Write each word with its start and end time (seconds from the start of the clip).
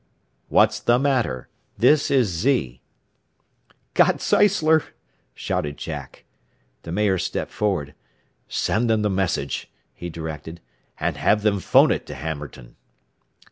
"What's 0.49 0.79
the 0.79 0.97
matter? 0.97 1.47
This 1.77 2.09
is 2.09 2.27
Z." 2.27 2.81
"Got 3.93 4.17
Zeisler!" 4.19 4.81
shouted 5.35 5.77
Jack. 5.77 6.25
The 6.81 6.91
mayor 6.91 7.19
stepped 7.19 7.51
forward. 7.51 7.93
"Send 8.47 8.89
them 8.89 9.03
the 9.03 9.11
message," 9.11 9.71
he 9.93 10.09
directed, 10.09 10.59
"and 10.99 11.17
have 11.17 11.43
them 11.43 11.59
'phone 11.59 11.91
it 11.91 12.07
to 12.07 12.15
Hammerton." 12.15 12.77